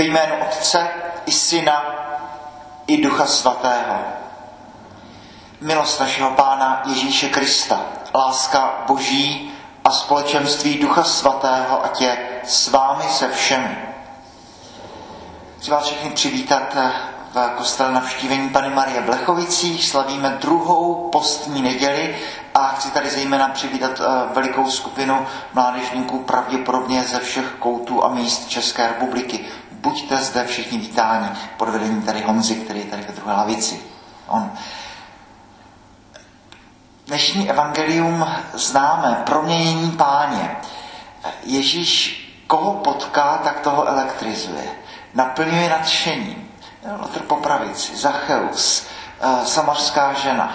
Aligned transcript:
Ve 0.00 0.06
jménu 0.06 0.34
Otce 0.48 0.88
i 1.26 1.32
Syna 1.32 1.84
i 2.86 3.02
Ducha 3.02 3.26
Svatého. 3.26 3.98
Milost 5.60 6.00
našeho 6.00 6.30
Pána 6.30 6.82
Ježíše 6.86 7.28
Krista, 7.28 7.80
láska 8.14 8.84
Boží 8.86 9.52
a 9.84 9.90
společenství 9.90 10.78
Ducha 10.78 11.04
Svatého, 11.04 11.84
ať 11.84 12.00
je 12.00 12.18
s 12.44 12.68
vámi 12.68 13.04
se 13.04 13.28
všemi. 13.28 13.78
Chci 15.58 15.70
vás 15.70 15.84
všechny 15.84 16.10
přivítat 16.10 16.76
v 17.34 17.50
kostele 17.56 17.92
navštívení 17.92 18.48
Pany 18.48 18.70
Marie 18.70 19.00
v 19.00 19.08
Lechovicích. 19.08 19.84
Slavíme 19.84 20.38
druhou 20.40 21.08
postní 21.12 21.62
neděli 21.62 22.16
a 22.54 22.66
chci 22.66 22.90
tady 22.90 23.10
zejména 23.10 23.48
přivítat 23.48 24.00
eh, 24.00 24.34
velikou 24.34 24.70
skupinu 24.70 25.26
mládežníků 25.54 26.18
pravděpodobně 26.18 27.02
ze 27.02 27.18
všech 27.18 27.54
koutů 27.58 28.04
a 28.04 28.08
míst 28.08 28.48
České 28.48 28.86
republiky. 28.86 29.44
Buďte 29.80 30.16
zde 30.16 30.44
všichni 30.44 30.78
vítáni 30.78 31.28
pod 31.56 31.68
vedením 31.68 32.02
tady 32.02 32.22
Honzy, 32.22 32.54
který 32.54 32.80
je 32.80 32.86
tady 32.86 33.02
ve 33.02 33.14
druhé 33.14 33.34
lavici. 33.34 33.82
On. 34.26 34.52
Dnešní 37.06 37.50
evangelium 37.50 38.26
známe, 38.52 39.22
proměnění 39.26 39.90
páně. 39.90 40.56
Ježíš 41.42 42.20
koho 42.46 42.74
potká, 42.74 43.40
tak 43.44 43.60
toho 43.60 43.88
elektrizuje. 43.88 44.70
Naplňuje 45.14 45.68
nadšením. 45.68 46.50
Lotr 46.98 47.20
Popravici, 47.20 47.96
Zacheus, 47.96 48.86
eh, 49.20 49.46
samařská 49.46 50.12
žena, 50.12 50.54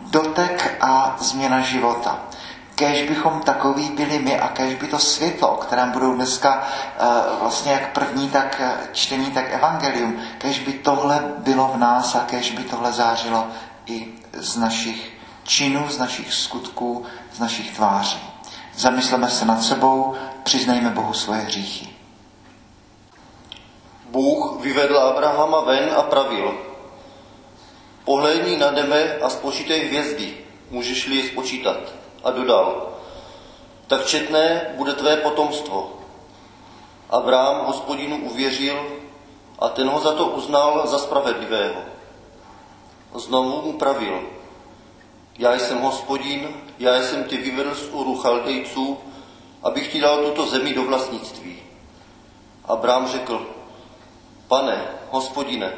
dotek 0.00 0.76
a 0.80 1.16
změna 1.18 1.60
života. 1.60 2.18
Kež 2.74 3.08
bychom 3.08 3.40
takový 3.40 3.90
byli 3.90 4.18
my 4.18 4.40
a 4.40 4.48
kež 4.48 4.74
by 4.74 4.86
to 4.86 4.98
světlo, 4.98 5.48
o 5.48 5.56
kterém 5.56 5.90
budou 5.90 6.14
dneska 6.14 6.68
eh, 6.98 7.06
vlastně 7.40 7.72
jak 7.72 7.92
první, 7.92 8.30
tak 8.30 8.60
eh, 8.60 8.88
čtení, 8.92 9.30
tak 9.30 9.52
evangelium, 9.52 10.20
kež 10.38 10.58
by 10.58 10.72
tohle 10.72 11.24
bylo 11.38 11.70
v 11.74 11.76
nás 11.76 12.14
a 12.14 12.20
kež 12.20 12.50
by 12.50 12.64
tohle 12.64 12.92
zářilo 12.92 13.46
i 13.86 14.08
z 14.32 14.56
našich 14.56 15.12
činů, 15.44 15.88
z 15.88 15.98
našich 15.98 16.34
skutků, 16.34 17.04
z 17.32 17.38
našich 17.38 17.76
tváří. 17.76 18.20
Zamysleme 18.76 19.30
se 19.30 19.44
nad 19.44 19.62
sebou, 19.62 20.14
přiznejme 20.42 20.90
Bohu 20.90 21.12
svoje 21.12 21.40
hříchy. 21.40 21.88
Bůh 24.10 24.60
vyvedl 24.60 24.98
Abrahama 24.98 25.60
ven 25.60 25.90
a 25.96 26.02
pravil. 26.02 26.54
Pohlédni 28.04 28.56
na 28.56 28.70
nebe 28.70 29.18
a 29.18 29.30
spočítej 29.30 29.86
hvězdy, 29.86 30.34
můžeš-li 30.70 31.16
je 31.16 31.28
spočítat. 31.28 32.03
A 32.24 32.30
dodal, 32.30 32.88
tak 33.86 34.06
četné 34.06 34.74
bude 34.76 34.92
tvé 34.92 35.16
potomstvo. 35.16 35.92
Abraham 37.10 37.66
hospodinu 37.66 38.16
uvěřil 38.16 38.86
a 39.58 39.68
ten 39.68 39.88
ho 39.88 40.00
za 40.00 40.12
to 40.12 40.26
uznal 40.26 40.86
za 40.86 40.98
spravedlivého. 40.98 41.80
Znovu 43.14 43.62
mu 43.62 43.72
pravil, 43.72 44.22
já 45.38 45.58
jsem 45.58 45.80
hospodin, 45.80 46.48
já 46.78 47.02
jsem 47.02 47.24
tě 47.24 47.36
vyvedl 47.36 47.74
z 47.74 47.88
Uru 47.92 48.16
Chaldejců, 48.16 48.98
abych 49.62 49.92
ti 49.92 50.00
dal 50.00 50.18
tuto 50.18 50.46
zemi 50.46 50.74
do 50.74 50.82
vlastnictví. 50.82 51.58
Abraham 52.64 53.08
řekl, 53.08 53.46
Pane, 54.48 54.86
hospodine, 55.10 55.72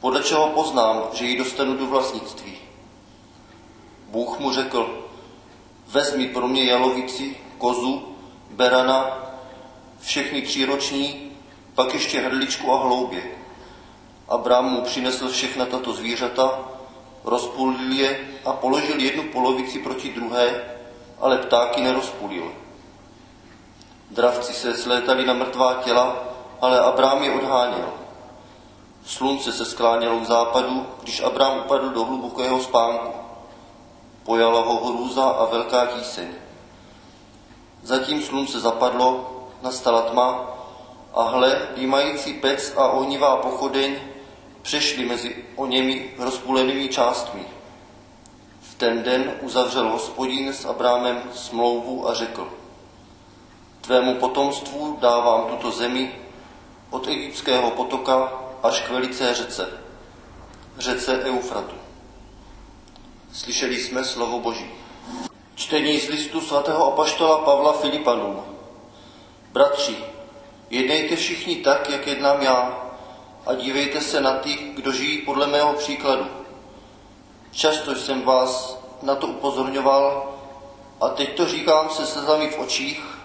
podle 0.00 0.22
čeho 0.22 0.46
poznám, 0.46 1.02
že 1.12 1.24
ji 1.24 1.38
dostanu 1.38 1.76
do 1.76 1.86
vlastnictví? 1.86 2.58
Bůh 4.08 4.38
mu 4.38 4.52
řekl, 4.52 5.03
vezmi 5.86 6.28
pro 6.28 6.48
mě 6.48 6.64
jalovici, 6.64 7.36
kozu, 7.58 8.16
berana, 8.50 9.18
všechny 10.00 10.42
příroční, 10.42 11.32
pak 11.74 11.94
ještě 11.94 12.20
hrdličku 12.20 12.72
a 12.72 12.82
hloubě. 12.82 13.22
Abrám 14.28 14.64
mu 14.64 14.80
přinesl 14.80 15.28
všechna 15.28 15.66
tato 15.66 15.92
zvířata, 15.92 16.58
rozpulil 17.24 17.92
je 17.92 18.20
a 18.44 18.52
položil 18.52 19.00
jednu 19.00 19.22
polovici 19.22 19.78
proti 19.78 20.12
druhé, 20.12 20.64
ale 21.20 21.38
ptáky 21.38 21.80
nerozpulil. 21.80 22.52
Dravci 24.10 24.52
se 24.52 24.74
slétali 24.74 25.26
na 25.26 25.32
mrtvá 25.34 25.74
těla, 25.74 26.16
ale 26.60 26.80
Abrám 26.80 27.22
je 27.22 27.32
odháněl. 27.32 27.92
Slunce 29.06 29.52
se 29.52 29.64
sklánělo 29.64 30.20
k 30.20 30.26
západu, 30.26 30.86
když 31.02 31.20
Abrám 31.20 31.58
upadl 31.58 31.88
do 31.88 32.04
hlubokého 32.04 32.60
spánku. 32.60 33.23
Pojala 34.24 34.60
ho 34.60 34.86
hrůza 34.86 35.24
a 35.24 35.44
velká 35.44 35.86
tíseň. 35.86 36.28
Zatím 37.82 38.22
slunce 38.22 38.60
zapadlo, 38.60 39.30
nastala 39.62 40.02
tma 40.02 40.56
a 41.14 41.22
hle, 41.22 41.68
výmající 41.76 42.32
pec 42.32 42.72
a 42.76 42.88
ohnivá 42.88 43.36
pochodeň 43.36 43.96
přešli 44.62 45.04
mezi 45.06 45.44
o 45.56 45.66
němi 45.66 46.10
rozpulenými 46.18 46.88
částmi. 46.88 47.46
V 48.60 48.74
ten 48.74 49.02
den 49.02 49.34
uzavřel 49.40 49.88
hospodin 49.88 50.48
s 50.48 50.64
Abrámem 50.64 51.22
smlouvu 51.34 52.08
a 52.08 52.14
řekl, 52.14 52.48
tvému 53.80 54.14
potomstvu 54.14 54.98
dávám 55.00 55.46
tuto 55.46 55.70
zemi 55.70 56.14
od 56.90 57.08
egyptského 57.08 57.70
potoka 57.70 58.32
až 58.62 58.80
k 58.80 58.90
velice 58.90 59.34
řece, 59.34 59.68
řece 60.78 61.22
Eufratu. 61.24 61.83
Slyšeli 63.34 63.82
jsme 63.82 64.04
slovo 64.04 64.38
Boží. 64.38 64.70
Čtení 65.54 66.00
z 66.00 66.08
listu 66.08 66.40
svatého 66.40 66.92
apaštola 66.92 67.38
Pavla 67.38 67.72
Filipanům. 67.72 68.42
Bratři, 69.52 69.96
jednejte 70.70 71.16
všichni 71.16 71.56
tak, 71.56 71.90
jak 71.90 72.06
jednám 72.06 72.42
já, 72.42 72.84
a 73.46 73.54
dívejte 73.54 74.00
se 74.00 74.20
na 74.20 74.32
ty, 74.32 74.54
kdo 74.74 74.92
žijí 74.92 75.18
podle 75.18 75.46
mého 75.46 75.72
příkladu. 75.72 76.26
Často 77.50 77.94
jsem 77.94 78.22
vás 78.22 78.78
na 79.02 79.14
to 79.14 79.26
upozorňoval 79.26 80.34
a 81.00 81.08
teď 81.08 81.36
to 81.36 81.48
říkám 81.48 81.90
se 81.90 82.06
slzami 82.06 82.48
v 82.50 82.58
očích, 82.58 83.18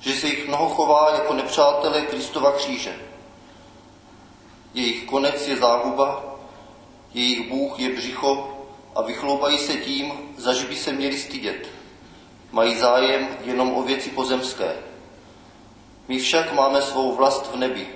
že 0.00 0.12
se 0.12 0.26
jich 0.26 0.48
mnoho 0.48 0.68
chová 0.68 1.10
jako 1.14 1.34
nepřátelé 1.34 2.02
Kristova 2.02 2.52
kříže. 2.52 2.96
Jejich 4.74 5.04
konec 5.04 5.48
je 5.48 5.56
záhuba, 5.56 6.24
jejich 7.14 7.50
Bůh 7.50 7.80
je 7.80 7.96
břicho 7.96 8.57
a 8.98 9.02
vychloubají 9.02 9.58
se 9.58 9.74
tím, 9.74 10.12
zaž 10.36 10.64
by 10.64 10.76
se 10.76 10.92
měli 10.92 11.18
stydět. 11.18 11.68
Mají 12.52 12.76
zájem 12.76 13.28
jenom 13.44 13.74
o 13.74 13.82
věci 13.82 14.10
pozemské. 14.10 14.76
My 16.08 16.18
však 16.18 16.52
máme 16.52 16.82
svou 16.82 17.14
vlast 17.14 17.50
v 17.52 17.56
nebi, 17.56 17.88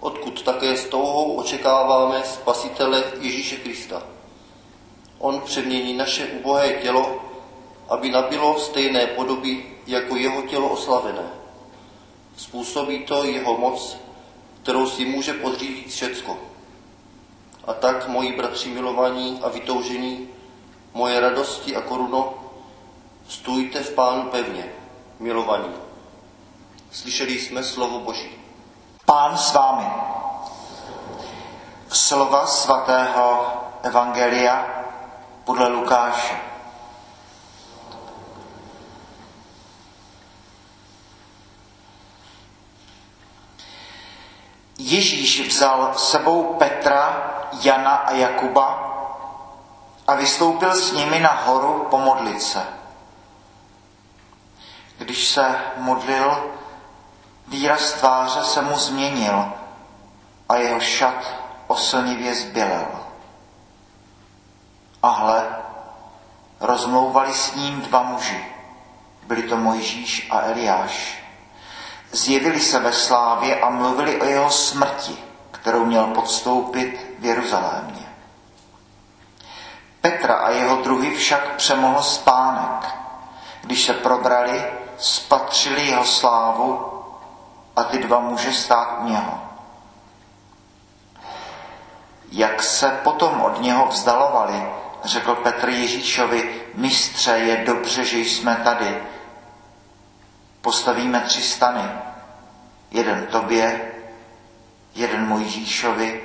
odkud 0.00 0.42
také 0.42 0.76
s 0.76 0.84
touhou 0.84 1.34
očekáváme 1.34 2.22
Spasitele 2.24 3.04
Ježíše 3.20 3.56
Krista. 3.56 4.02
On 5.18 5.40
přemění 5.40 5.94
naše 5.94 6.26
ubohé 6.26 6.72
tělo, 6.72 7.24
aby 7.88 8.10
nabilo 8.10 8.58
stejné 8.58 9.06
podoby 9.06 9.66
jako 9.86 10.16
jeho 10.16 10.42
tělo 10.42 10.68
oslavené. 10.68 11.30
Způsobí 12.36 12.98
to 12.98 13.24
jeho 13.24 13.58
moc, 13.58 13.96
kterou 14.62 14.86
si 14.86 15.04
může 15.04 15.32
podřídit 15.32 15.88
všecko. 15.88 16.51
A 17.66 17.72
tak, 17.72 18.08
moji 18.08 18.36
bratři 18.36 18.68
milovaní 18.68 19.40
a 19.42 19.48
vytoužení, 19.48 20.28
moje 20.94 21.20
radosti 21.20 21.76
a 21.76 21.80
koruno, 21.80 22.34
stůjte 23.28 23.82
v 23.82 23.94
Pánu 23.94 24.22
pevně, 24.22 24.72
milovaní. 25.18 25.74
Slyšeli 26.90 27.40
jsme 27.40 27.62
slovo 27.62 27.98
Boží. 27.98 28.30
Pán 29.04 29.38
s 29.38 29.52
vámi. 29.52 29.86
Slova 31.88 32.46
svatého 32.46 33.46
Evangelia 33.82 34.84
podle 35.44 35.68
Lukáše. 35.68 36.36
Ježíš 44.78 45.48
vzal 45.48 45.94
sebou 45.96 46.54
Petra, 46.58 47.32
Jana 47.60 47.90
a 47.90 48.12
Jakuba 48.12 48.92
a 50.06 50.14
vystoupil 50.14 50.74
s 50.74 50.92
nimi 50.92 51.20
na 51.20 51.32
horu 51.44 51.86
pomodlit 51.90 52.42
se. 52.42 52.66
Když 54.98 55.28
se 55.28 55.60
modlil, 55.76 56.52
výraz 57.48 57.92
tváře 57.92 58.44
se 58.44 58.62
mu 58.62 58.78
změnil 58.78 59.52
a 60.48 60.56
jeho 60.56 60.80
šat 60.80 61.34
oslnivě 61.66 62.34
zbělel. 62.34 62.86
A 65.02 65.08
hle, 65.08 65.56
rozmlouvali 66.60 67.34
s 67.34 67.54
ním 67.54 67.80
dva 67.80 68.02
muži. 68.02 68.46
Byli 69.22 69.42
to 69.42 69.56
Mojžíš 69.56 70.28
a 70.30 70.40
Eliáš 70.40 71.22
zjevili 72.12 72.60
se 72.60 72.78
ve 72.78 72.92
slávě 72.92 73.60
a 73.60 73.70
mluvili 73.70 74.20
o 74.20 74.24
jeho 74.24 74.50
smrti, 74.50 75.18
kterou 75.62 75.84
měl 75.84 76.06
podstoupit 76.06 77.16
v 77.18 77.24
Jeruzalémě. 77.24 78.06
Petra 80.00 80.34
a 80.34 80.50
jeho 80.50 80.76
druhy 80.76 81.16
však 81.16 81.56
přemohl 81.56 82.02
spánek. 82.02 82.94
Když 83.60 83.84
se 83.84 83.94
probrali, 83.94 84.64
spatřili 84.98 85.86
jeho 85.86 86.04
slávu 86.04 86.92
a 87.76 87.84
ty 87.84 87.98
dva 87.98 88.20
muže 88.20 88.52
stát 88.52 88.98
u 89.00 89.08
něho. 89.08 89.40
Jak 92.32 92.62
se 92.62 93.00
potom 93.02 93.40
od 93.40 93.60
něho 93.60 93.86
vzdalovali, 93.86 94.66
řekl 95.04 95.34
Petr 95.34 95.68
Ježíšovi, 95.68 96.62
mistře, 96.74 97.30
je 97.30 97.64
dobře, 97.64 98.04
že 98.04 98.18
jsme 98.18 98.60
tady. 98.64 99.02
Postavíme 100.60 101.20
tři 101.20 101.42
stany. 101.42 101.90
Jeden 102.90 103.26
tobě, 103.26 103.91
jeden 104.94 105.28
Mojžíšovi 105.28 106.20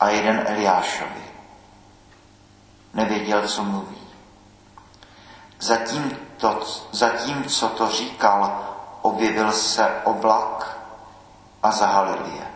a 0.00 0.08
jeden 0.08 0.44
Eliášovi. 0.46 1.24
Nevěděl, 2.94 3.48
co 3.48 3.64
mluví. 3.64 4.02
Zatím, 5.60 6.18
to, 6.36 6.60
zatím, 6.92 7.44
co 7.44 7.68
to 7.68 7.88
říkal, 7.88 8.64
objevil 9.02 9.52
se 9.52 10.00
oblak 10.04 10.78
a 11.62 11.70
zahalil 11.70 12.26
je. 12.26 12.46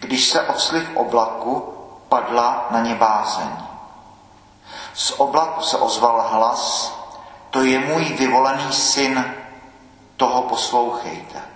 Když 0.00 0.28
se 0.28 0.42
ocli 0.42 0.80
v 0.80 0.96
oblaku, 0.96 1.74
padla 2.08 2.66
na 2.70 2.80
ně 2.80 2.94
bázeň. 2.94 3.50
Z 4.94 5.10
oblaku 5.10 5.62
se 5.62 5.76
ozval 5.76 6.28
hlas, 6.30 6.94
to 7.50 7.62
je 7.62 7.78
můj 7.78 8.04
vyvolený 8.04 8.72
syn, 8.72 9.34
toho 10.16 10.42
poslouchejte. 10.42 11.55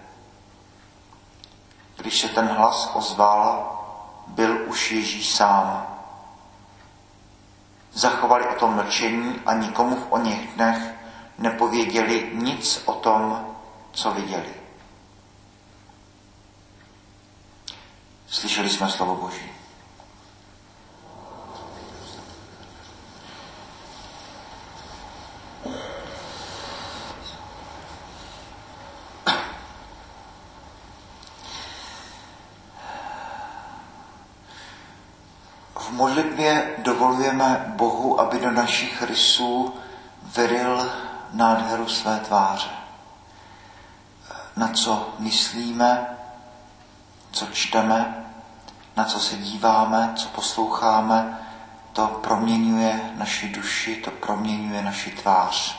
Když 2.00 2.20
se 2.20 2.28
ten 2.28 2.46
hlas 2.46 2.90
ozval, 2.94 3.78
byl 4.26 4.68
už 4.68 4.92
Ježíš 4.92 5.34
sám. 5.34 5.96
Zachovali 7.92 8.48
o 8.48 8.54
tom 8.54 8.74
mlčení 8.74 9.40
a 9.46 9.54
nikomu 9.54 9.96
v 9.96 10.06
o 10.12 10.54
dnech 10.54 10.94
nepověděli 11.38 12.30
nic 12.32 12.82
o 12.84 12.92
tom, 12.92 13.46
co 13.92 14.10
viděli. 14.10 14.54
Slyšeli 18.28 18.70
jsme 18.70 18.88
slovo 18.88 19.14
Boží. 19.14 19.59
V 35.90 35.92
modlitbě 35.92 36.74
dovolujeme 36.78 37.64
Bohu, 37.76 38.20
aby 38.20 38.38
do 38.38 38.50
našich 38.50 39.02
rysů 39.02 39.74
vyril 40.36 40.90
nádheru 41.32 41.88
své 41.88 42.20
tváře. 42.20 42.70
Na 44.56 44.68
co 44.68 45.14
myslíme, 45.18 46.06
co 47.32 47.46
čteme, 47.46 48.26
na 48.96 49.04
co 49.04 49.20
se 49.20 49.36
díváme, 49.36 50.12
co 50.16 50.28
posloucháme, 50.28 51.38
to 51.92 52.06
proměňuje 52.06 53.12
naši 53.14 53.48
duši, 53.48 53.96
to 53.96 54.10
proměňuje 54.10 54.82
naši 54.82 55.10
tvář. 55.10 55.76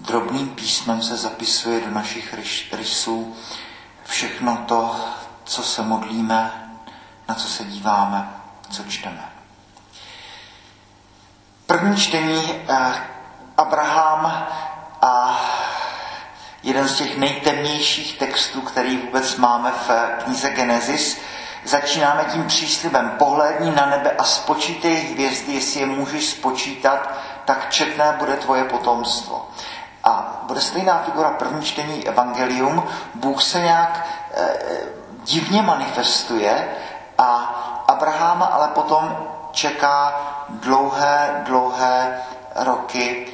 Drobným 0.00 0.48
písmem 0.48 1.02
se 1.02 1.16
zapisuje 1.16 1.80
do 1.80 1.90
našich 1.90 2.34
rysů 2.72 3.34
všechno 4.04 4.64
to, 4.68 4.96
co 5.44 5.62
se 5.62 5.82
modlíme, 5.82 6.70
na 7.28 7.34
co 7.34 7.48
se 7.48 7.64
díváme, 7.64 8.43
co 8.70 8.84
čteme. 8.84 9.32
První 11.66 11.96
čtení 11.96 12.62
eh, 12.68 12.94
Abraham 13.56 14.46
a 15.02 15.40
jeden 16.62 16.88
z 16.88 16.96
těch 16.96 17.18
nejtemnějších 17.18 18.18
textů, 18.18 18.60
který 18.60 18.96
vůbec 18.96 19.36
máme 19.36 19.70
v 19.70 19.90
knize 20.24 20.50
Genesis, 20.50 21.18
začínáme 21.64 22.24
tím 22.32 22.46
příslibem. 22.46 23.10
Pohlédni 23.18 23.70
na 23.70 23.86
nebe 23.86 24.10
a 24.10 24.24
spočítej 24.24 24.96
hvězdy, 24.96 25.52
jestli 25.52 25.80
je 25.80 25.86
můžeš 25.86 26.26
spočítat, 26.26 27.12
tak 27.44 27.70
četné 27.70 28.16
bude 28.18 28.36
tvoje 28.36 28.64
potomstvo. 28.64 29.48
A 30.04 30.40
bude 30.42 30.60
stejná 30.60 31.02
figura 31.04 31.30
první 31.30 31.62
čtení 31.62 32.08
Evangelium. 32.08 32.82
Bůh 33.14 33.42
se 33.42 33.60
nějak 33.60 34.06
e, 34.34 34.48
divně 35.24 35.62
manifestuje 35.62 36.68
a 37.18 37.60
Abraháma 38.04 38.46
ale 38.46 38.68
potom 38.68 39.16
čeká 39.52 40.20
dlouhé, 40.48 41.42
dlouhé 41.46 42.20
roky 42.54 43.26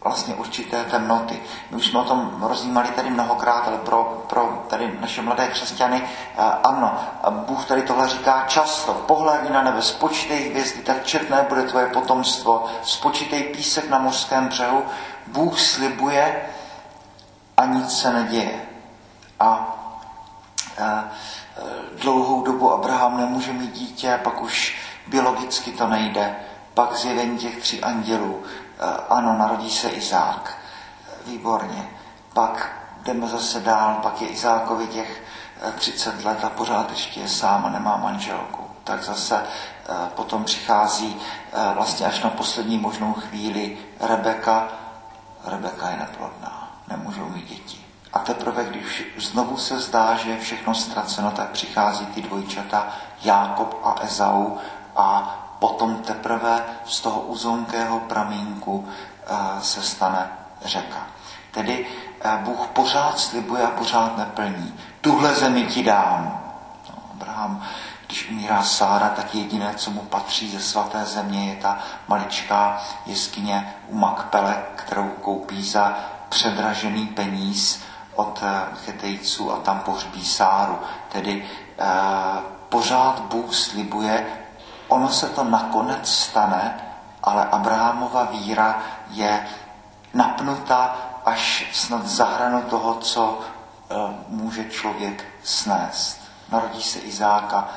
vlastně 0.00 0.34
určité 0.34 0.84
temnoty. 0.84 1.42
My 1.70 1.76
už 1.76 1.86
jsme 1.86 1.98
o 1.98 2.04
tom 2.04 2.42
rozjímali 2.42 2.88
tady 2.88 3.10
mnohokrát, 3.10 3.68
ale 3.68 3.78
pro, 3.78 4.24
pro 4.28 4.64
tady 4.70 4.98
naše 5.00 5.22
mladé 5.22 5.48
křesťany, 5.48 6.02
ano, 6.62 6.98
Bůh 7.30 7.64
tady 7.64 7.82
tohle 7.82 8.08
říká 8.08 8.44
často. 8.48 8.94
Pohledni 8.94 9.50
na 9.50 9.62
nebe, 9.62 9.82
spočítej 9.82 10.50
hvězdy, 10.50 10.82
tak 10.82 11.04
četné 11.04 11.46
bude 11.48 11.62
tvoje 11.62 11.86
potomstvo, 11.86 12.64
spočítej 12.82 13.42
písek 13.42 13.90
na 13.90 13.98
mořském 13.98 14.48
břehu. 14.48 14.82
Bůh 15.26 15.60
slibuje 15.60 16.42
a 17.56 17.64
nic 17.64 17.98
se 18.00 18.12
neděje. 18.12 18.60
A, 19.40 19.46
a 20.84 21.04
dlouhou 22.02 22.42
dobu 22.42 22.72
Abraham 22.72 23.16
nemůže 23.16 23.52
mít 23.52 23.72
dítě, 23.72 24.20
pak 24.24 24.42
už 24.42 24.76
biologicky 25.06 25.72
to 25.72 25.86
nejde. 25.86 26.36
Pak 26.74 26.96
zjevení 26.96 27.38
těch 27.38 27.56
tří 27.56 27.80
andělů 27.80 28.42
Eh, 28.82 28.96
ano, 29.08 29.38
narodí 29.38 29.70
se 29.70 29.88
Izák. 29.88 30.58
Výborně. 31.26 31.90
Pak 32.32 32.72
jdeme 33.02 33.26
zase 33.26 33.60
dál, 33.60 33.94
pak 34.02 34.22
je 34.22 34.28
Izákovi 34.28 34.86
těch 34.86 35.22
30 35.78 36.14
eh, 36.20 36.28
let 36.28 36.44
a 36.44 36.50
pořád 36.50 36.90
ještě 36.90 37.20
je 37.20 37.28
sám 37.28 37.66
a 37.66 37.70
nemá 37.70 37.96
manželku. 37.96 38.64
Tak 38.84 39.02
zase 39.02 39.42
eh, 39.44 39.94
potom 40.14 40.44
přichází 40.44 41.20
vlastně 41.74 42.06
až 42.06 42.22
na 42.22 42.30
poslední 42.30 42.78
možnou 42.78 43.12
chvíli 43.12 43.78
Rebeka. 44.00 44.68
Rebeka 45.44 45.90
je 45.90 45.96
neplodná, 45.96 46.70
nemůžou 46.88 47.28
mít 47.28 47.48
děti. 47.48 47.79
A 48.12 48.18
teprve, 48.18 48.64
když 48.64 49.02
znovu 49.18 49.56
se 49.56 49.80
zdá, 49.80 50.14
že 50.14 50.30
je 50.30 50.40
všechno 50.40 50.74
ztraceno, 50.74 51.30
tak 51.30 51.50
přichází 51.50 52.06
ty 52.06 52.22
dvojčata 52.22 52.86
Jákob 53.22 53.80
a 53.84 53.94
Ezau 54.02 54.56
a 54.96 55.36
potom 55.58 55.96
teprve 55.96 56.64
z 56.84 57.00
toho 57.00 57.20
uzonkého 57.20 58.00
pramínku 58.00 58.88
eh, 58.88 59.36
se 59.60 59.82
stane 59.82 60.30
řeka. 60.64 61.06
Tedy 61.50 61.86
eh, 62.20 62.38
Bůh 62.44 62.66
pořád 62.66 63.18
slibuje 63.18 63.62
a 63.62 63.70
pořád 63.70 64.16
neplní. 64.16 64.74
Tuhle 65.00 65.34
zemi 65.34 65.66
ti 65.66 65.82
dám. 65.82 66.40
No, 66.88 66.94
Abraham, 67.10 67.62
když 68.06 68.30
umírá 68.30 68.62
Sára, 68.62 69.08
tak 69.08 69.34
jediné, 69.34 69.74
co 69.74 69.90
mu 69.90 70.00
patří 70.00 70.50
ze 70.50 70.60
svaté 70.60 71.04
země, 71.04 71.50
je 71.50 71.56
ta 71.56 71.78
maličká 72.08 72.82
jeskyně 73.06 73.74
u 73.88 73.98
Makpele, 73.98 74.62
kterou 74.76 75.08
koupí 75.08 75.64
za 75.64 75.98
předražený 76.28 77.06
peníz 77.06 77.82
od 78.14 78.42
eh, 78.42 78.76
chetejců 78.84 79.52
a 79.52 79.56
tam 79.56 79.80
pohřbí 79.80 80.24
Sáru. 80.24 80.78
Tedy 81.08 81.48
eh, 81.78 81.84
pořád 82.68 83.20
Bůh 83.20 83.54
slibuje 83.54 84.26
Ono 84.90 85.08
se 85.08 85.28
to 85.28 85.44
nakonec 85.44 86.08
stane, 86.08 86.80
ale 87.22 87.44
Abrahamova 87.44 88.24
víra 88.24 88.82
je 89.10 89.46
napnuta 90.14 90.96
až 91.24 91.66
snad 91.72 92.06
za 92.06 92.24
hranu 92.24 92.62
toho, 92.62 92.94
co 92.94 93.40
e, 93.40 93.94
může 94.28 94.64
člověk 94.64 95.24
snést. 95.42 96.20
Narodí 96.52 96.82
se 96.82 96.98
Izáka, 96.98 97.68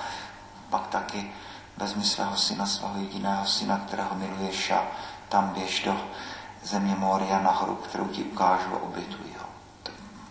pak 0.70 0.88
taky 0.88 1.32
vezmi 1.78 2.04
svého 2.04 2.38
syna, 2.38 2.66
svého 2.66 2.98
jediného 2.98 3.46
syna, 3.46 3.78
kterého 3.78 4.16
miluješ 4.16 4.72
a 4.72 4.82
tam 5.30 5.50
běž 5.50 5.84
do 5.84 5.98
země 6.64 6.96
Moria 6.98 7.40
nahoru, 7.40 7.76
kterou 7.76 8.08
ti 8.08 8.24
ukážu 8.24 8.76
a 8.76 8.84
obětuji 8.84 9.36
ho. 9.40 9.43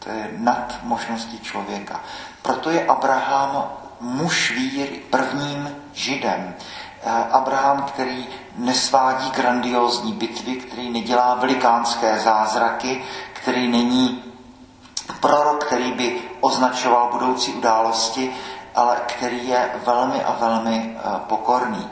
To, 0.05 0.11
je 0.11 0.31
nad 0.37 0.79
možností 0.83 1.41
člověka. 1.41 2.01
Proto 2.43 2.71
je 2.71 2.87
Abraham 2.87 3.71
muž 4.01 4.51
víry, 4.51 5.03
prvním 5.11 5.77
židem. 5.93 6.55
Eh, 7.03 7.11
Abraham, 7.31 7.83
který 7.83 8.29
nesvádí 8.57 9.31
grandiózní 9.31 10.13
bitvy, 10.13 10.57
který 10.57 10.91
nedělá 10.91 11.35
velikánské 11.35 12.19
zázraky, 12.19 13.05
který 13.33 13.69
není 13.69 14.25
prorok, 15.21 15.65
který 15.65 15.93
by 15.93 16.21
označoval 16.41 17.09
budoucí 17.13 17.53
události, 17.53 18.37
ale 18.75 18.97
který 19.07 19.49
je 19.49 19.71
velmi 19.87 20.25
a 20.25 20.37
velmi 20.41 20.97
eh, 20.97 21.21
pokorný. 21.27 21.91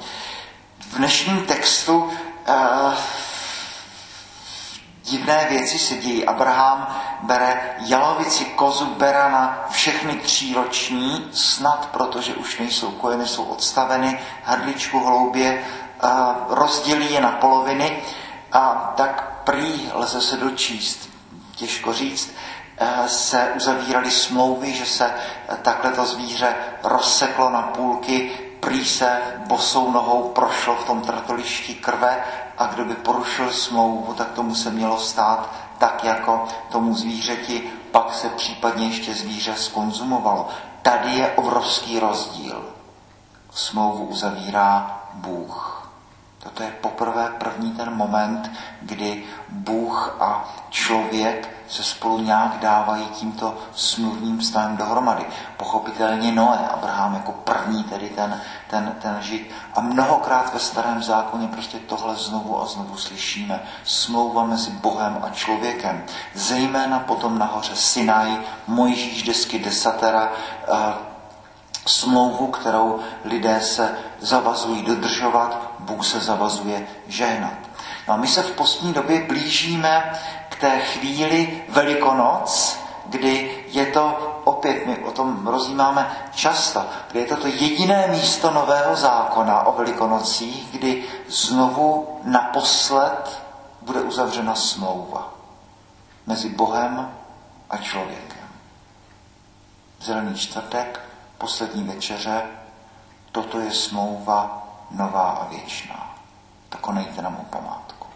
V 0.79 0.97
dnešním 0.97 1.47
textu 1.47 2.11
eh, 2.47 2.97
divné 5.03 5.47
věci 5.51 5.79
se 5.79 5.95
dějí. 5.95 6.27
Abraham 6.27 6.97
bere 7.23 7.77
jalovici, 7.79 8.45
kozu, 8.45 8.87
berana, 8.87 9.65
všechny 9.71 10.15
tříroční, 10.15 11.29
snad 11.33 11.89
protože 11.93 12.35
už 12.35 12.59
nejsou 12.59 12.91
kojeny, 12.91 13.27
jsou 13.27 13.45
odstaveny, 13.45 14.21
hrdličku 14.45 15.01
hloubě, 15.01 15.65
rozdělí 16.49 17.13
je 17.13 17.21
na 17.21 17.33
poloviny 17.33 18.03
a 18.53 18.93
tak 18.97 19.43
prý 19.45 19.91
lze 19.95 20.21
se 20.21 20.37
dočíst, 20.37 21.11
těžko 21.57 21.93
říct, 21.93 22.35
se 23.07 23.53
uzavíraly 23.57 24.11
smlouvy, 24.11 24.73
že 24.73 24.87
se 24.87 25.15
takhle 25.63 25.93
to 25.93 26.05
zvíře 26.07 26.55
rozseklo 26.83 27.51
na 27.51 27.63
půlky, 27.63 28.31
prý 28.61 28.85
se 28.85 29.21
bosou 29.47 29.91
nohou 29.91 30.23
prošlo 30.23 30.77
v 30.77 30.85
tom 30.85 31.01
tratolišti 31.01 31.75
krve 31.75 32.25
a 32.59 32.67
kdo 32.67 32.85
by 32.85 32.95
porušil 32.95 33.53
smlouvu, 33.53 34.15
tak 34.15 34.31
tomu 34.33 34.55
se 34.55 34.71
mělo 34.71 34.99
stát 34.99 35.51
tak 35.81 36.05
jako 36.05 36.45
tomu 36.73 36.95
zvířeti, 36.95 37.71
pak 37.91 38.15
se 38.15 38.29
případně 38.29 38.87
ještě 38.87 39.15
zvíře 39.15 39.55
skonzumovalo. 39.55 40.49
Tady 40.83 41.11
je 41.11 41.31
obrovský 41.31 41.99
rozdíl. 41.99 42.65
Smlouvu 43.51 44.05
uzavírá 44.05 45.01
Bůh. 45.15 45.80
Toto 46.43 46.63
je 46.63 46.71
poprvé 46.71 47.33
první 47.39 47.73
ten 47.73 47.95
moment, 47.95 48.51
kdy 48.83 49.25
Bůh 49.49 50.17
a 50.21 50.49
člověk 50.71 51.49
se 51.69 51.83
spolu 51.83 52.19
nějak 52.19 52.59
dávají 52.61 53.07
tímto 53.07 53.59
smluvním 53.75 54.39
vztahem 54.39 54.77
dohromady. 54.77 55.27
Pochopitelně 55.57 56.33
Noé, 56.33 56.59
Abraham 56.59 57.15
jako 57.15 57.33
první 57.33 57.85
tedy 57.85 58.09
ten, 58.09 58.41
ten, 58.71 58.97
ten 59.03 59.17
žid. 59.21 59.51
A 59.75 59.81
mnohokrát 59.81 60.55
ve 60.55 60.61
starém 60.61 61.03
zákoně 61.03 61.49
prostě 61.49 61.79
tohle 61.79 62.17
znovu 62.17 62.63
a 62.63 62.67
znovu 62.67 62.97
slyšíme. 62.97 63.61
Smlouva 63.85 64.45
mezi 64.45 64.71
Bohem 64.71 65.19
a 65.23 65.31
člověkem. 65.31 66.05
Zejména 66.35 66.99
potom 66.99 67.39
nahoře 67.39 67.77
Sinai, 67.77 68.37
Mojžíš 68.67 69.23
desky 69.23 69.59
desatera, 69.59 70.33
eh, 70.69 70.95
smlouvu, 71.87 72.47
kterou 72.47 73.01
lidé 73.25 73.61
se 73.61 73.99
zavazují 74.21 74.83
dodržovat, 74.83 75.70
Bůh 75.81 76.07
se 76.07 76.21
zavazuje 76.21 76.87
žehnat. 77.07 77.53
No 78.09 78.15
a 78.15 78.17
my 78.17 78.27
se 78.27 78.43
v 78.43 78.51
postní 78.51 78.93
době 78.93 79.25
blížíme 79.27 80.21
k 80.49 80.57
té 80.57 80.81
chvíli 80.81 81.63
Velikonoc, 81.69 82.79
kdy 83.07 83.65
je 83.69 83.87
to, 83.87 84.37
opět 84.45 84.87
my 84.87 84.99
o 84.99 85.11
tom 85.11 85.47
rozjímáme 85.47 86.11
často, 86.35 86.87
kdy 87.11 87.21
je 87.21 87.27
to 87.27 87.37
to 87.37 87.47
jediné 87.47 88.07
místo 88.07 88.51
nového 88.51 88.97
zákona 88.97 89.63
o 89.63 89.73
Velikonocích, 89.73 90.69
kdy 90.73 91.05
znovu 91.29 92.21
naposled 92.25 93.43
bude 93.83 94.01
uzavřena 94.01 94.55
smlouva 94.55 95.33
mezi 96.27 96.49
Bohem 96.49 97.11
a 97.71 97.77
člověkem. 97.77 98.49
Zelený 100.01 100.35
čtvrtek, 100.35 101.01
poslední 101.39 101.83
večeře, 101.85 102.43
toto 103.33 103.61
je 103.61 103.73
smlouva 103.73 104.70
nová 104.91 105.31
a 105.31 105.49
věčná. 105.49 106.15
Tak 106.69 106.81
konejte 106.81 107.23
na 107.23 107.31
mou 107.31 107.45
památku. 107.51 108.07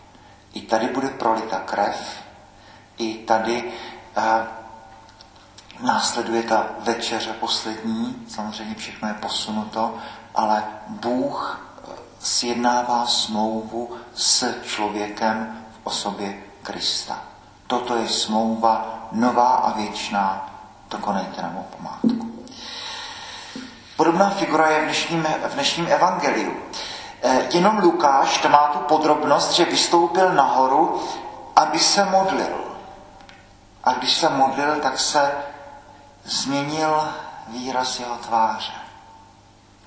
I 0.52 0.60
tady 0.60 0.88
bude 0.88 1.08
prolita 1.08 1.60
krev, 1.60 2.22
i 2.98 3.14
tady 3.14 3.72
eh, 4.16 4.46
následuje 5.80 6.42
ta 6.42 6.66
večeře 6.78 7.32
poslední, 7.32 8.26
samozřejmě 8.28 8.74
všechno 8.74 9.08
je 9.08 9.14
posunuto, 9.14 9.94
ale 10.34 10.64
Bůh 10.88 11.60
eh, 11.78 11.90
sjednává 12.18 13.06
smlouvu 13.06 13.96
s 14.14 14.62
člověkem 14.62 15.64
v 15.72 15.86
osobě 15.86 16.42
Krista. 16.62 17.22
Toto 17.66 17.96
je 17.96 18.08
smlouva 18.08 19.08
nová 19.12 19.54
a 19.54 19.72
věčná, 19.72 20.50
to 20.88 20.98
konejte 20.98 21.42
na 21.42 21.50
mou 21.50 21.66
památku. 21.76 22.13
Podobná 23.96 24.30
figura 24.30 24.70
je 24.70 24.80
v 24.80 24.84
dnešním, 24.84 25.22
v 25.22 25.54
dnešním 25.54 25.86
evangeliu. 25.86 26.52
Eh, 27.22 27.42
jenom 27.50 27.78
Lukáš 27.78 28.38
to 28.38 28.48
má 28.48 28.68
tu 28.72 28.78
podrobnost, 28.78 29.52
že 29.52 29.64
vystoupil 29.64 30.32
nahoru, 30.32 31.02
aby 31.56 31.78
se 31.78 32.04
modlil. 32.04 32.76
A 33.84 33.92
když 33.92 34.14
se 34.14 34.28
modlil, 34.28 34.80
tak 34.80 35.00
se 35.00 35.32
změnil 36.24 37.08
výraz 37.48 38.00
jeho 38.00 38.16
tváře. 38.16 38.72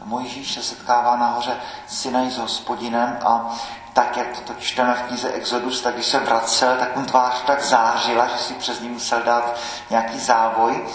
Mojžíš 0.04 0.54
se 0.54 0.64
setkává 0.64 1.16
nahoře 1.16 1.56
Sinaj 1.88 2.30
s 2.30 2.38
hospodinem 2.38 3.20
a 3.26 3.56
tak, 3.94 4.18
jak 4.18 4.40
to 4.40 4.54
čteme 4.54 4.94
v 4.94 5.02
knize 5.02 5.30
Exodus, 5.30 5.82
tak 5.82 5.94
když 5.94 6.06
se 6.06 6.20
vracel, 6.20 6.76
tak 6.80 6.96
mu 6.96 7.06
tvář 7.06 7.42
tak 7.46 7.64
zářila, 7.64 8.28
že 8.28 8.38
si 8.38 8.54
přes 8.54 8.80
ní 8.80 8.90
musel 8.90 9.22
dát 9.22 9.56
nějaký 9.90 10.20
závoj. 10.20 10.86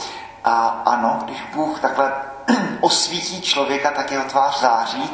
A 0.45 0.83
ano, 0.87 1.19
když 1.25 1.42
Bůh 1.54 1.81
takhle 1.81 2.12
osvítí 2.80 3.40
člověka, 3.40 3.90
tak 3.90 4.11
jeho 4.11 4.25
tvář 4.25 4.61
září. 4.61 5.11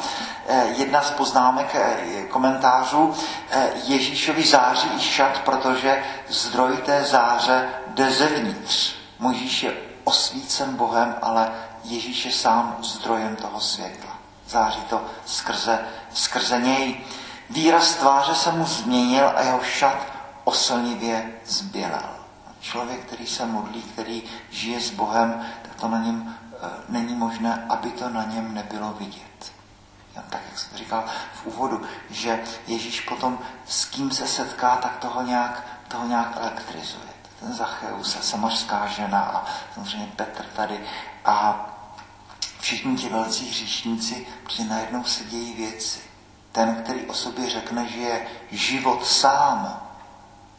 Eh, 0.51 0.67
jedna 0.77 1.03
z 1.03 1.11
poznámek 1.11 1.75
eh, 1.75 2.23
komentářů, 2.23 3.15
eh, 3.51 3.69
Ježíšovi 3.85 4.43
září 4.45 4.89
i 4.97 5.01
šat, 5.01 5.39
protože 5.45 6.05
zdroj 6.29 6.77
té 6.77 7.05
záře 7.05 7.69
jde 7.87 8.11
zevnitř. 8.11 8.95
Možíš 9.19 9.63
je 9.63 9.77
osvícen 10.05 10.77
Bohem, 10.77 11.15
ale 11.23 11.53
Ježíš 11.85 12.25
je 12.25 12.33
sám 12.33 12.77
zdrojem 12.83 13.37
toho 13.37 13.61
světla. 13.61 14.19
Září 14.49 14.81
to 14.81 15.05
skrze, 15.27 15.79
skrze 16.15 16.59
něj. 16.59 17.01
Výraz 17.51 17.95
tváře 17.95 18.35
se 18.35 18.53
mu 18.53 18.65
změnil 18.65 19.33
a 19.37 19.43
jeho 19.43 19.61
šat 19.63 20.07
oslnivě 20.45 21.33
zbělel. 21.47 22.09
Člověk, 22.61 23.01
který 23.01 23.27
se 23.27 23.47
modlí, 23.47 23.83
který 23.83 24.23
žije 24.51 24.81
s 24.81 24.91
Bohem, 24.91 25.47
tak 25.63 25.75
to 25.75 25.89
na 25.89 25.99
něm 25.99 26.35
není 26.89 27.15
možné, 27.15 27.67
aby 27.69 27.91
to 27.91 28.09
na 28.09 28.25
něm 28.25 28.55
nebylo 28.55 28.93
vidět. 28.93 29.53
Tak, 30.31 30.41
jak 30.51 30.59
jsem 30.59 30.79
říkal 30.79 31.05
v 31.35 31.47
úvodu, 31.47 31.83
že 32.11 32.45
Ježíš 32.67 33.01
potom 33.01 33.39
s 33.67 33.85
kým 33.85 34.11
se 34.11 34.27
setká, 34.27 34.77
tak 34.77 34.97
toho 34.99 35.23
nějak, 35.23 35.67
toho 35.89 36.07
nějak 36.07 36.37
elektrizuje. 36.41 37.09
Ten 37.41 37.53
Zacheus 37.53 38.19
samařská 38.21 38.87
žena 38.87 39.21
a 39.21 39.45
samozřejmě 39.75 40.13
Petr 40.17 40.45
tady 40.45 40.81
a 41.25 41.67
všichni 42.61 42.97
ti 42.97 43.09
velcí 43.09 43.49
hříšníci, 43.51 44.27
protože 44.45 44.65
najednou 44.65 45.05
se 45.05 45.25
dějí 45.25 45.55
věci. 45.55 46.01
Ten, 46.53 46.75
který 46.75 47.07
o 47.07 47.15
sobě 47.15 47.51
řekne, 47.51 47.89
že 47.89 47.99
je 47.99 48.27
život 48.51 49.07
sám, 49.07 49.83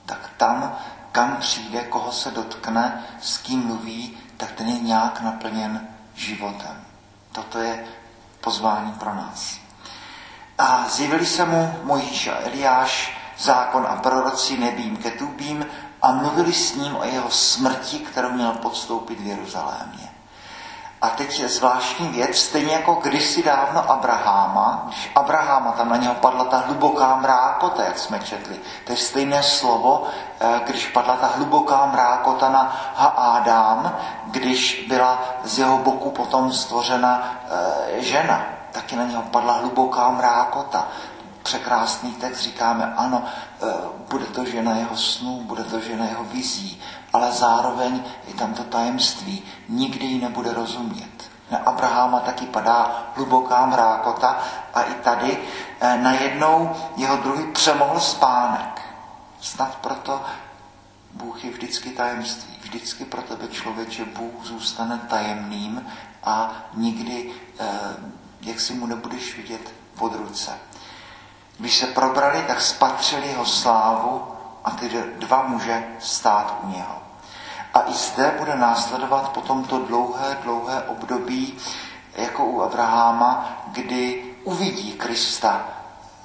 tak 0.05 0.29
tam, 0.37 0.77
kam 1.11 1.37
přijde, 1.37 1.83
koho 1.83 2.11
se 2.11 2.31
dotkne, 2.31 3.03
s 3.21 3.37
kým 3.37 3.59
mluví, 3.59 4.17
tak 4.39 4.51
ten 4.51 4.67
je 4.67 4.79
nějak 4.79 5.21
naplněn 5.21 5.87
životem. 6.15 6.83
Toto 7.31 7.59
je 7.59 7.85
pozvání 8.41 8.91
pro 8.91 9.15
nás. 9.15 9.57
A 10.57 10.89
zjevili 10.89 11.25
se 11.25 11.45
mu 11.45 11.79
Mojžíš 11.83 12.27
a 12.27 12.39
Eliáš, 12.39 13.17
zákon 13.37 13.85
a 13.89 13.95
proroci 13.95 14.57
nebým 14.57 14.97
ketubím 14.97 15.65
a 16.01 16.11
mluvili 16.11 16.53
s 16.53 16.75
ním 16.75 16.95
o 16.95 17.03
jeho 17.03 17.31
smrti, 17.31 17.99
kterou 17.99 18.31
měl 18.31 18.51
podstoupit 18.51 19.19
v 19.19 19.27
Jeruzalémě. 19.27 20.09
A 21.01 21.09
teď 21.09 21.39
je 21.39 21.49
zvláštní 21.49 22.07
věc, 22.07 22.37
stejně 22.37 22.73
jako 22.73 22.93
kdysi 22.93 23.43
dávno 23.43 23.91
Abraháma, 23.91 24.83
když 24.87 25.11
Abraháma 25.15 25.71
tam 25.71 25.89
na 25.89 25.97
něho 25.97 26.13
padla 26.13 26.43
ta 26.43 26.57
hluboká 26.57 27.15
mrákota, 27.15 27.83
jak 27.83 27.99
jsme 27.99 28.19
četli. 28.19 28.59
To 28.85 28.91
je 28.91 28.97
stejné 28.97 29.43
slovo, 29.43 30.07
eh, 30.39 30.61
když 30.65 30.87
padla 30.87 31.15
ta 31.15 31.27
hluboká 31.27 31.85
mrákota 31.85 32.49
na 32.49 32.75
Haádám, 32.95 33.95
když 34.25 34.85
byla 34.87 35.19
z 35.43 35.59
jeho 35.59 35.77
boku 35.77 36.11
potom 36.11 36.53
stvořena 36.53 37.23
eh, 37.49 38.01
žena. 38.01 38.41
Taky 38.71 38.95
na 38.95 39.03
něho 39.03 39.21
padla 39.21 39.53
hluboká 39.53 40.09
mrákota 40.09 40.87
překrásný 41.43 42.13
text 42.13 42.41
říkáme, 42.41 42.93
ano, 42.97 43.23
eh, 43.25 43.65
bude 44.09 44.25
to 44.25 44.45
žena 44.45 44.75
jeho 44.75 44.97
snů, 44.97 45.41
bude 45.41 45.63
to 45.63 45.79
žena 45.79 46.05
jeho 46.05 46.23
vizí, 46.23 46.81
ale 47.13 47.31
zároveň 47.31 48.03
je 48.27 48.33
tam 48.33 48.53
to 48.53 48.63
tajemství, 48.63 49.43
nikdy 49.69 50.05
ji 50.05 50.21
nebude 50.21 50.53
rozumět. 50.53 51.29
Na 51.51 51.57
Abraháma 51.57 52.19
taky 52.19 52.45
padá 52.45 53.11
hluboká 53.15 53.65
mrákota 53.65 54.37
a 54.73 54.81
i 54.81 54.93
tady 54.93 55.37
eh, 55.81 55.97
najednou 55.97 56.75
jeho 56.97 57.17
druhý 57.17 57.51
přemohl 57.51 57.99
spánek. 57.99 58.81
Snad 59.41 59.75
proto 59.75 60.21
Bůh 61.13 61.45
je 61.45 61.51
vždycky 61.51 61.89
tajemství. 61.89 62.53
Vždycky 62.61 63.05
pro 63.05 63.21
tebe 63.21 63.47
člověče 63.47 64.05
Bůh 64.05 64.45
zůstane 64.45 64.99
tajemným 65.09 65.87
a 66.23 66.51
nikdy, 66.73 67.31
eh, 67.59 67.67
jak 68.41 68.59
si 68.59 68.73
mu 68.73 68.85
nebudeš 68.85 69.37
vidět 69.37 69.73
pod 69.97 70.15
ruce. 70.15 70.51
Když 71.59 71.77
se 71.77 71.87
probrali, 71.87 72.43
tak 72.47 72.61
spatřili 72.61 73.27
jeho 73.27 73.45
slávu 73.45 74.27
a 74.63 74.71
ty 74.71 74.89
dva 75.17 75.43
muže 75.47 75.83
stát 75.99 76.57
u 76.63 76.67
něho. 76.67 76.95
A 77.73 77.89
i 77.89 77.93
zde 77.93 78.35
bude 78.39 78.55
následovat 78.55 79.29
potom 79.29 79.63
to 79.63 79.79
dlouhé, 79.79 80.37
dlouhé 80.43 80.81
období, 80.81 81.57
jako 82.15 82.45
u 82.45 82.61
Abraháma, 82.61 83.57
kdy 83.67 84.35
uvidí 84.43 84.93
Krista 84.93 85.65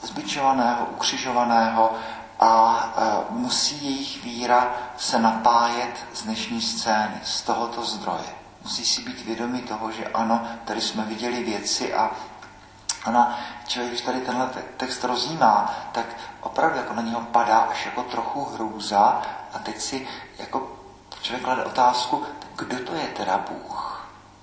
zbičovaného, 0.02 0.86
ukřižovaného 0.86 1.92
a 2.40 2.84
e, 2.96 3.02
musí 3.30 3.84
jejich 3.84 4.24
víra 4.24 4.74
se 4.96 5.18
napájet 5.18 6.06
z 6.12 6.22
dnešní 6.22 6.62
scény, 6.62 7.20
z 7.24 7.42
tohoto 7.42 7.84
zdroje. 7.84 8.34
Musí 8.62 8.84
si 8.84 9.02
být 9.02 9.24
vědomi 9.24 9.58
toho, 9.58 9.92
že 9.92 10.06
ano, 10.06 10.42
tady 10.64 10.80
jsme 10.80 11.04
viděli 11.04 11.42
věci 11.42 11.94
a 11.94 12.10
Ona, 13.06 13.38
člověk, 13.66 13.92
když 13.92 14.04
tady 14.04 14.20
tenhle 14.20 14.49
text 14.76 15.04
rozjímá, 15.04 15.75
tak 15.92 16.06
opravdu 16.40 16.76
jako 16.76 16.94
na 16.94 17.02
něho 17.02 17.20
padá 17.20 17.58
až 17.58 17.87
jako 17.87 18.02
trochu 18.02 18.44
hrůza 18.44 19.23
a 19.52 19.58
teď 19.58 19.80
si 19.80 20.08
jako 20.38 20.73
člověk 21.23 21.44
klade 21.44 21.64
otázku, 21.64 22.23
kdo 22.56 22.78
to 22.78 22.94
je 22.94 23.06
teda 23.06 23.38
Bůh? 23.38 23.94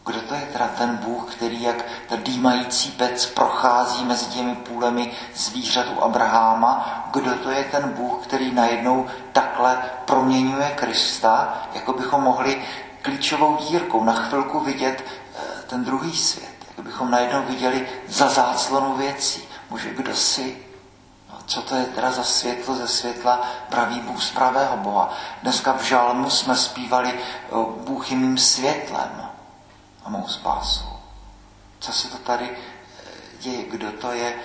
Kdo 0.06 0.22
to 0.22 0.34
je 0.34 0.42
teda 0.42 0.68
ten 0.68 0.98
Bůh, 0.98 1.36
který 1.36 1.62
jak 1.62 1.86
ten 2.10 2.24
dýmající 2.24 2.92
pec 2.92 3.26
prochází 3.26 4.06
mezi 4.06 4.26
těmi 4.26 4.56
půlemi 4.56 5.12
zvířat 5.36 5.86
Abraháma? 6.02 7.06
Kdo 7.12 7.36
to 7.36 7.52
je 7.52 7.64
ten 7.64 7.90
Bůh, 7.90 8.24
který 8.24 8.52
najednou 8.52 9.08
takhle 9.32 9.78
proměňuje 10.06 10.72
Krista, 10.76 11.64
jako 11.74 11.94
bychom 11.94 12.22
mohli 12.22 12.64
klíčovou 13.02 13.58
dírkou 13.58 14.04
na 14.04 14.14
chvilku 14.14 14.60
vidět 14.60 15.04
eh, 15.04 15.40
ten 15.68 15.84
druhý 15.84 16.18
svět? 16.18 16.61
Jako 17.02 17.10
bychom 17.10 17.12
najednou 17.12 17.44
viděli 17.44 17.88
za 18.08 18.30
záclonu 18.30 18.96
věcí. 18.96 19.44
Může 19.70 19.94
kdo 19.94 20.16
si 20.16 20.58
no, 21.30 21.38
co 21.46 21.62
to 21.62 21.76
je 21.76 21.86
teda 21.86 22.12
za 22.12 22.24
světlo 22.24 22.76
ze 22.76 22.88
světla 22.88 23.42
pravý 23.70 24.00
Bůh 24.00 24.24
z 24.24 24.32
pravého 24.32 24.78
Boha. 24.78 25.10
Dneska 25.44 25.74
v 25.74 25.82
žalmu 25.82 26.30
jsme 26.30 26.56
zpívali 26.56 27.20
Bůh 27.78 28.12
je 28.12 28.18
mým 28.18 28.38
světlem 28.38 29.30
a 30.06 30.10
mou 30.10 30.28
spásu. 30.28 30.86
Co 31.80 31.92
se 31.94 32.08
to 32.08 32.18
tady 32.18 32.50
eh, 32.50 33.10
děje? 33.40 33.64
Kdo 33.64 33.92
to 33.92 34.12
je? 34.12 34.36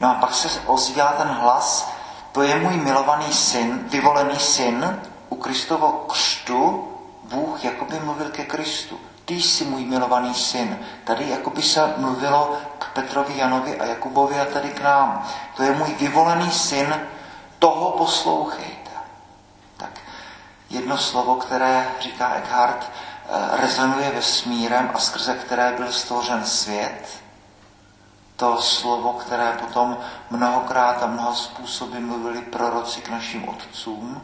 No 0.00 0.10
a 0.10 0.14
pak 0.14 0.34
se 0.34 0.60
ozývá 0.66 1.12
ten 1.12 1.28
hlas, 1.28 1.90
to 2.32 2.42
je 2.42 2.56
můj 2.56 2.76
milovaný 2.76 3.32
syn, 3.32 3.88
vyvolený 3.88 4.38
syn, 4.38 5.00
u 5.28 5.36
Kristovo 5.36 6.06
křtu 6.08 6.88
Bůh 7.24 7.64
jakoby 7.64 8.00
mluvil 8.00 8.30
ke 8.30 8.44
Kristu. 8.44 9.09
Ty 9.24 9.34
jsi 9.34 9.64
můj 9.64 9.84
milovaný 9.84 10.34
syn. 10.34 10.78
Tady 11.04 11.28
jakoby 11.28 11.62
se 11.62 11.94
mluvilo 11.96 12.56
k 12.78 12.88
Petrovi, 12.92 13.38
Janovi 13.38 13.80
a 13.80 13.84
Jakubovi 13.84 14.40
a 14.40 14.44
tady 14.44 14.68
k 14.68 14.82
nám. 14.82 15.28
To 15.56 15.62
je 15.62 15.72
můj 15.72 15.94
vyvolený 15.94 16.50
syn, 16.50 17.00
toho 17.58 17.90
poslouchejte. 17.90 18.90
Tak 19.76 19.90
jedno 20.70 20.98
slovo, 20.98 21.34
které 21.34 21.90
říká 22.00 22.34
Eckhart, 22.34 22.90
Eh, 23.32 23.56
rezonuje 23.56 24.10
vesmírem 24.10 24.90
a 24.94 24.98
skrze 24.98 25.34
které 25.34 25.72
byl 25.72 25.92
stvořen 25.92 26.44
svět, 26.44 27.22
to 28.36 28.62
slovo, 28.62 29.12
které 29.12 29.52
potom 29.60 29.98
mnohokrát 30.30 31.02
a 31.02 31.06
mnoho 31.06 31.34
způsoby 31.34 31.98
mluvili 31.98 32.42
proroci 32.42 33.00
k 33.00 33.08
našim 33.08 33.48
otcům, 33.48 34.22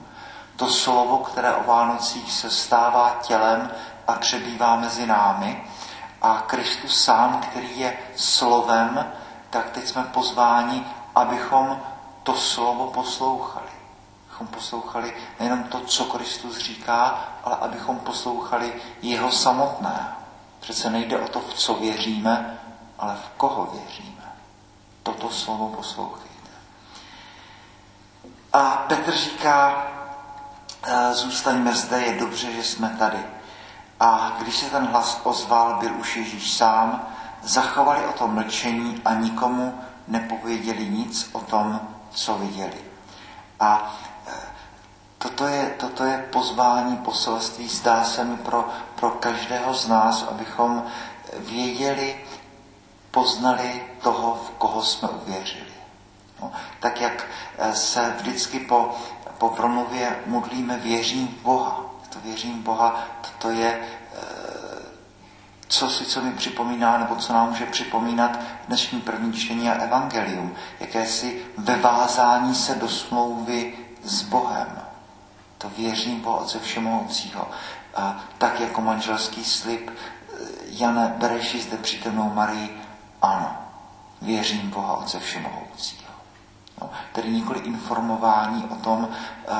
to 0.56 0.68
slovo, 0.68 1.18
které 1.18 1.54
o 1.54 1.64
Vánocích 1.64 2.32
se 2.32 2.50
stává 2.50 3.18
tělem 3.22 3.70
a 4.06 4.12
přebývá 4.12 4.76
mezi 4.76 5.06
námi, 5.06 5.64
a 6.22 6.42
Kristus 6.46 7.04
sám, 7.04 7.40
který 7.40 7.78
je 7.78 7.98
slovem, 8.16 9.12
tak 9.50 9.70
teď 9.70 9.86
jsme 9.86 10.02
pozváni, 10.02 10.86
abychom 11.14 11.80
to 12.22 12.34
slovo 12.34 12.86
poslouchali 12.86 13.76
abychom 14.36 14.46
poslouchali 14.46 15.14
nejenom 15.40 15.64
to, 15.64 15.80
co 15.80 16.04
Kristus 16.04 16.58
říká, 16.58 17.24
ale 17.44 17.56
abychom 17.56 17.98
poslouchali 17.98 18.72
jeho 19.02 19.32
samotné. 19.32 20.16
Přece 20.60 20.90
nejde 20.90 21.18
o 21.18 21.28
to, 21.28 21.40
v 21.40 21.54
co 21.54 21.74
věříme, 21.74 22.58
ale 22.98 23.14
v 23.14 23.28
koho 23.36 23.66
věříme. 23.66 24.32
Toto 25.02 25.30
slovo 25.30 25.68
poslouchejte. 25.68 26.50
A 28.52 28.84
Petr 28.88 29.12
říká, 29.12 29.86
e, 30.82 31.14
zůstaňme 31.14 31.74
zde, 31.74 32.02
je 32.02 32.20
dobře, 32.20 32.52
že 32.52 32.64
jsme 32.64 32.96
tady. 32.98 33.18
A 34.00 34.36
když 34.38 34.56
se 34.56 34.70
ten 34.70 34.86
hlas 34.86 35.20
ozval, 35.22 35.76
byl 35.80 35.90
už 36.00 36.16
Ježíš 36.16 36.56
sám, 36.56 37.08
zachovali 37.42 38.06
o 38.06 38.12
tom 38.12 38.34
mlčení 38.34 39.02
a 39.04 39.14
nikomu 39.14 39.80
nepověděli 40.08 40.88
nic 40.88 41.30
o 41.32 41.40
tom, 41.40 41.80
co 42.10 42.34
viděli. 42.34 42.80
A 43.60 43.96
Toto 45.26 45.46
je, 45.46 45.74
toto 45.80 46.04
je 46.04 46.28
pozvání 46.32 46.96
poselství, 46.96 47.68
zdá 47.68 48.04
se 48.04 48.24
mi 48.24 48.36
pro, 48.36 48.68
pro 48.94 49.10
každého 49.10 49.74
z 49.74 49.88
nás, 49.88 50.22
abychom 50.22 50.84
věděli, 51.38 52.24
poznali 53.10 53.84
toho, 54.02 54.34
v 54.34 54.50
koho 54.50 54.82
jsme 54.82 55.08
uvěřili. 55.08 55.72
No, 56.42 56.52
tak 56.80 57.00
jak 57.00 57.26
eh, 57.58 57.74
se 57.74 58.14
vždycky 58.16 58.60
po, 58.60 58.94
po 59.38 59.48
promluvě 59.48 60.22
modlíme 60.26 60.78
věřím 60.78 61.28
v 61.28 61.42
Boha. 61.42 61.84
To 62.16 62.28
věřím 62.28 62.62
Boha, 62.62 63.06
to 63.38 63.50
je 63.50 63.80
eh, 64.14 64.22
co 65.68 65.88
si 65.88 66.04
co 66.04 66.22
mi 66.22 66.32
připomíná, 66.32 66.98
nebo 66.98 67.16
co 67.16 67.32
nám 67.32 67.48
může 67.48 67.66
připomínat 67.66 68.38
dnešní 68.68 69.00
první 69.00 69.32
čtení 69.32 69.70
a 69.70 69.74
evangelium. 69.74 70.54
Jakési 70.80 71.46
vevázání 71.58 72.54
se 72.54 72.74
do 72.74 72.88
smlouvy 72.88 73.78
s 74.04 74.22
Bohem. 74.22 74.82
To 75.58 75.68
věřím 75.68 76.20
Boha 76.20 76.36
Otce 76.36 76.58
Všemohoucího. 76.58 77.50
A 77.94 78.24
tak 78.38 78.60
jako 78.60 78.80
manželský 78.80 79.44
slib 79.44 79.90
eh, 79.90 80.34
Jana, 80.66 81.08
bereš 81.08 81.62
zde 81.62 81.76
přítomnou 81.76 82.32
Marii? 82.34 82.82
Ano, 83.22 83.56
věřím 84.22 84.70
Boha 84.70 84.96
Otce 84.96 85.20
Všemohoucího. 85.20 86.06
No, 86.80 86.90
tedy 87.12 87.30
nikoli 87.30 87.60
informování 87.60 88.64
o 88.64 88.74
tom, 88.74 89.08
uh, 89.08 89.56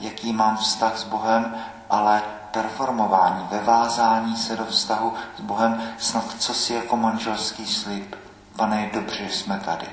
jaký 0.00 0.32
mám 0.32 0.56
vztah 0.56 0.98
s 0.98 1.04
Bohem, 1.04 1.54
ale 1.92 2.22
performování, 2.50 3.46
vevázání 3.50 4.36
se 4.36 4.56
do 4.56 4.64
vztahu 4.64 5.14
s 5.36 5.40
Bohem, 5.40 5.94
snad 5.98 6.24
co 6.38 6.54
si 6.54 6.74
jako 6.74 6.96
manželský 6.96 7.66
slib. 7.66 8.14
Pane, 8.56 8.80
je 8.80 8.90
dobře, 9.00 9.24
že 9.24 9.32
jsme 9.32 9.60
tady. 9.64 9.86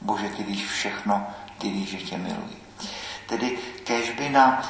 Bože, 0.00 0.28
ty 0.28 0.42
víš 0.42 0.70
všechno, 0.70 1.26
ty 1.58 1.70
víš, 1.70 1.90
že 1.90 1.96
tě 1.96 2.18
miluji. 2.18 2.62
Tedy 3.26 3.58
kežby 3.84 4.28
na 4.28 4.62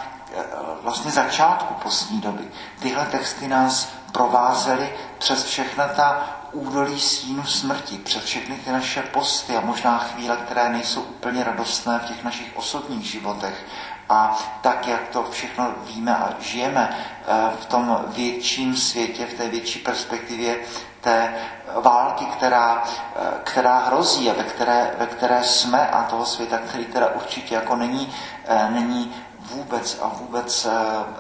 vlastně 0.82 1.10
začátku 1.10 1.74
postní 1.74 2.20
doby. 2.20 2.48
Tyhle 2.78 3.06
texty 3.06 3.48
nás 3.48 3.88
provázely 4.12 4.94
přes 5.18 5.44
všechna 5.44 5.88
ta 5.88 6.26
údolí 6.52 7.00
stínu 7.00 7.44
smrti, 7.44 7.98
přes 7.98 8.24
všechny 8.24 8.56
ty 8.56 8.72
naše 8.72 9.02
posty 9.02 9.56
a 9.56 9.60
možná 9.60 9.98
chvíle, 9.98 10.36
které 10.36 10.68
nejsou 10.68 11.00
úplně 11.00 11.44
radostné 11.44 11.98
v 11.98 12.08
těch 12.08 12.24
našich 12.24 12.56
osobních 12.56 13.06
životech. 13.06 13.66
A 14.08 14.38
tak, 14.60 14.88
jak 14.88 15.08
to 15.08 15.22
všechno 15.30 15.74
víme 15.86 16.16
a 16.16 16.34
žijeme 16.40 16.96
eh, 16.96 17.50
v 17.60 17.66
tom 17.66 18.04
větším 18.06 18.76
světě, 18.76 19.26
v 19.26 19.34
té 19.34 19.48
větší 19.48 19.78
perspektivě 19.78 20.58
té 21.00 21.34
války, 21.80 22.24
která, 22.24 22.84
eh, 23.16 23.20
která 23.44 23.78
hrozí 23.78 24.30
a 24.30 24.34
ve 24.34 24.42
které, 24.44 24.94
ve 24.98 25.06
které 25.06 25.44
jsme 25.44 25.88
a 25.88 26.02
toho 26.02 26.26
světa, 26.26 26.58
který 26.58 26.84
teda 26.84 27.08
určitě 27.14 27.54
jako 27.54 27.76
není, 27.76 28.14
eh, 28.46 28.70
není 28.70 29.14
vůbec 29.40 29.98
a 30.02 30.08
vůbec 30.08 30.66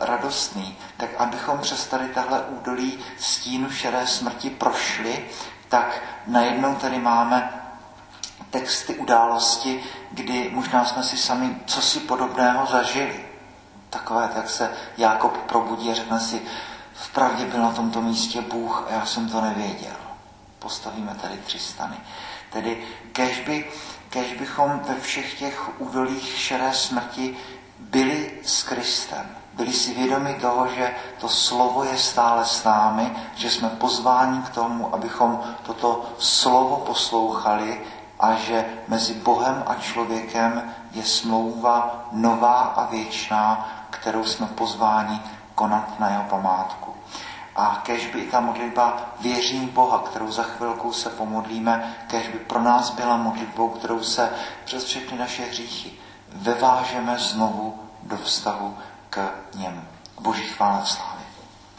radostný, 0.00 0.78
tak 0.96 1.08
abychom 1.18 1.58
přes 1.58 1.86
tady 1.86 2.08
tahle 2.08 2.40
údolí 2.40 2.98
stínu 3.18 3.70
šedé 3.70 4.06
smrti 4.06 4.50
prošli, 4.50 5.24
tak 5.68 6.00
najednou 6.26 6.74
tady 6.74 6.98
máme 6.98 7.63
texty 8.50 8.94
události, 8.94 9.82
kdy 10.10 10.50
možná 10.52 10.84
jsme 10.84 11.02
si 11.02 11.16
sami 11.16 11.56
co 11.66 11.82
si 11.82 12.00
podobného 12.00 12.66
zažili. 12.66 13.24
Takové, 13.90 14.28
tak 14.34 14.50
se 14.50 14.70
Jákob 14.96 15.36
probudí 15.36 15.90
a 15.90 15.94
řekne 15.94 16.20
si, 16.20 16.42
vpravdě 16.94 17.44
byl 17.44 17.62
na 17.62 17.72
tomto 17.72 18.02
místě 18.02 18.40
Bůh 18.40 18.84
a 18.88 18.92
já 18.92 19.06
jsem 19.06 19.28
to 19.28 19.40
nevěděl. 19.40 19.96
Postavíme 20.58 21.16
tady 21.22 21.36
tři 21.36 21.58
stany. 21.58 21.96
Tedy 22.50 22.84
kež, 23.12 23.40
by, 23.40 23.70
kež 24.08 24.32
bychom 24.32 24.80
ve 24.88 25.00
všech 25.00 25.38
těch 25.38 25.80
údolích 25.80 26.38
šedé 26.38 26.72
smrti 26.72 27.36
byli 27.78 28.32
s 28.44 28.62
Kristem. 28.62 29.36
Byli 29.52 29.72
si 29.72 29.94
vědomi 29.94 30.34
toho, 30.40 30.68
že 30.68 30.94
to 31.20 31.28
slovo 31.28 31.84
je 31.84 31.98
stále 31.98 32.44
s 32.44 32.64
námi, 32.64 33.16
že 33.34 33.50
jsme 33.50 33.68
pozváni 33.68 34.42
k 34.42 34.48
tomu, 34.48 34.94
abychom 34.94 35.40
toto 35.62 36.14
slovo 36.18 36.76
poslouchali 36.76 37.80
a 38.24 38.34
že 38.34 38.64
mezi 38.88 39.14
Bohem 39.14 39.64
a 39.66 39.74
člověkem 39.74 40.74
je 40.92 41.02
smlouva 41.02 42.06
nová 42.12 42.60
a 42.60 42.86
věčná, 42.86 43.68
kterou 43.90 44.24
jsme 44.24 44.46
pozváni 44.46 45.22
konat 45.54 46.00
na 46.00 46.08
jeho 46.08 46.24
památku. 46.24 46.94
A 47.56 47.80
kež 47.84 48.06
by 48.06 48.18
i 48.18 48.30
ta 48.30 48.40
modlitba 48.40 48.96
věřím 49.20 49.68
Boha, 49.68 49.98
kterou 49.98 50.30
za 50.30 50.42
chvilku 50.42 50.92
se 50.92 51.10
pomodlíme, 51.10 51.94
kež 52.06 52.28
by 52.28 52.38
pro 52.38 52.62
nás 52.62 52.90
byla 52.90 53.16
modlitbou, 53.16 53.68
kterou 53.68 54.02
se 54.02 54.30
přes 54.64 54.84
všechny 54.84 55.18
naše 55.18 55.42
hříchy 55.44 55.92
vevážeme 56.32 57.18
znovu 57.18 57.80
do 58.02 58.16
vztahu 58.16 58.76
k 59.10 59.30
němu. 59.54 59.82
Boží 60.20 60.42
chvála 60.42 60.84
slava. 60.84 61.13